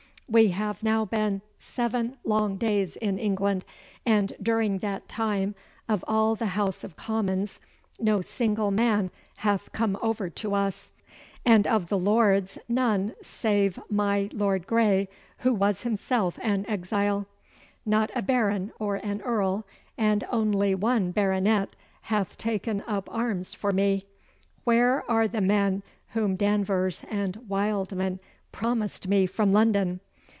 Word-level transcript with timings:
We 0.31 0.51
have 0.51 0.81
now 0.81 1.03
been 1.03 1.41
seven 1.59 2.15
long 2.23 2.55
days 2.55 2.95
in 2.95 3.19
England, 3.19 3.65
and 4.05 4.31
during 4.41 4.77
that 4.77 5.09
time 5.09 5.55
of 5.89 6.05
all 6.07 6.35
the 6.35 6.45
House 6.55 6.85
of 6.85 6.95
Commons 6.95 7.59
no 7.99 8.21
single 8.21 8.71
man 8.71 9.11
hath 9.35 9.73
come 9.73 9.97
over 10.01 10.29
to 10.29 10.55
us, 10.55 10.93
and 11.45 11.67
of 11.67 11.89
the 11.89 11.99
lords 11.99 12.57
none 12.69 13.13
gave 13.43 13.77
my 13.89 14.29
Lord 14.31 14.65
Grey, 14.67 15.09
who 15.39 15.53
was 15.53 15.81
himself 15.81 16.39
an 16.41 16.65
exile. 16.65 17.27
Not 17.85 18.09
a 18.15 18.21
baron 18.21 18.71
or 18.79 18.95
an 18.95 19.21
earl, 19.23 19.65
and 19.97 20.23
only 20.31 20.73
one 20.73 21.11
baronet, 21.11 21.75
hath 22.03 22.37
taken 22.37 22.85
up 22.87 23.13
arms 23.13 23.53
for 23.53 23.73
me. 23.73 24.05
Where 24.63 25.03
are 25.11 25.27
the 25.27 25.41
men 25.41 25.83
whom 26.11 26.37
Danvers 26.37 27.03
and 27.09 27.35
Wildman 27.49 28.21
promised 28.53 29.09
me 29.09 29.25
from 29.25 29.51
London? 29.51 29.99